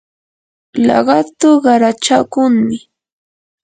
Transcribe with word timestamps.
laqatu 0.87 1.49
qarachakunmi. 1.63 2.77